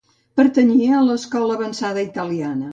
[0.39, 2.69] Pertanyia a l'escola avançada italiana.